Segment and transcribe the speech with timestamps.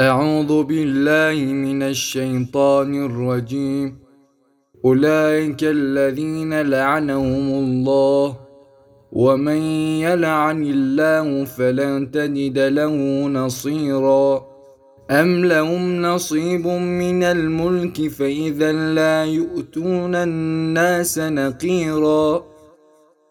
[0.00, 3.98] أعوذ بالله من الشيطان الرجيم.
[4.84, 8.36] أولئك الذين لعنهم الله
[9.12, 9.62] ومن
[10.06, 12.94] يلعن الله فلن تجد له
[13.26, 14.46] نصيرا.
[15.10, 22.57] أم لهم نصيب من الملك فإذا لا يؤتون الناس نقيراً.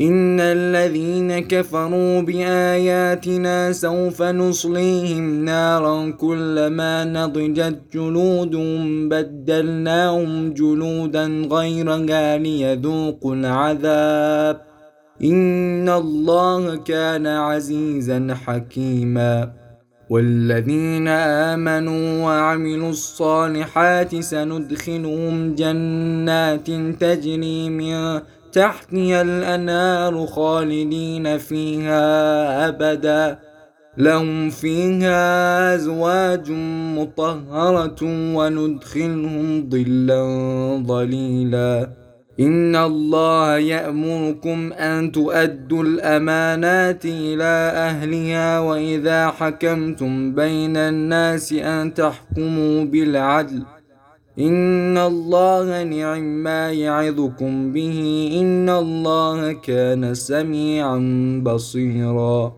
[0.00, 14.60] إن الذين كفروا بآياتنا سوف نصليهم نارا كلما نضجت جلودهم بدلناهم جلودا غيرها ليذوقوا العذاب
[15.24, 19.52] إن الله كان عزيزا حكيما
[20.10, 28.20] والذين آمنوا وعملوا الصالحات سندخلهم جنات تجري من
[28.58, 33.38] تحتها الأنهار خالدين فيها أبدا.
[33.96, 36.50] لهم فيها أزواج
[36.98, 38.02] مطهرة
[38.34, 40.22] وندخلهم ظلا
[40.86, 41.90] ظليلا.
[42.40, 53.77] إن الله يأمركم أن تؤدوا الأمانات إلى أهلها وإذا حكمتم بين الناس أن تحكموا بالعدل.
[54.38, 60.98] إن الله نعم ما يعظكم به إن الله كان سميعا
[61.44, 62.52] بصيرا.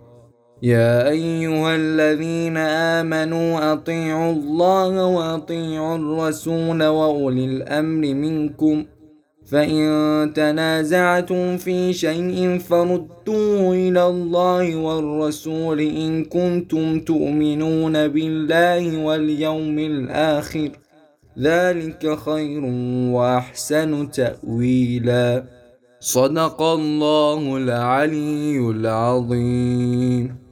[0.63, 8.85] يا أيها الذين آمنوا أطيعوا الله وأطيعوا الرسول وأولي الأمر منكم.
[9.47, 20.71] فإن تنازعتم في شيء فردوه إلى الله والرسول إن كنتم تؤمنون بالله واليوم الآخر.
[21.39, 22.65] ذلك خير
[23.15, 25.45] وأحسن تأويلا.
[26.01, 30.50] صدق الله العلي العظيم.